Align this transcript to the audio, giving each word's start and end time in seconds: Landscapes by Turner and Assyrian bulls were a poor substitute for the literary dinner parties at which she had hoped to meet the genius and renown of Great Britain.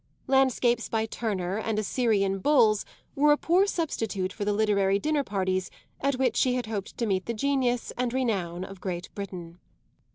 Landscapes 0.25 0.89
by 0.89 1.05
Turner 1.05 1.59
and 1.59 1.77
Assyrian 1.77 2.39
bulls 2.39 2.85
were 3.13 3.31
a 3.31 3.37
poor 3.37 3.67
substitute 3.67 4.33
for 4.33 4.43
the 4.43 4.51
literary 4.51 4.97
dinner 4.97 5.23
parties 5.23 5.69
at 5.99 6.15
which 6.15 6.35
she 6.35 6.55
had 6.55 6.65
hoped 6.65 6.97
to 6.97 7.05
meet 7.05 7.27
the 7.27 7.35
genius 7.35 7.93
and 7.99 8.11
renown 8.11 8.63
of 8.63 8.81
Great 8.81 9.13
Britain. 9.13 9.59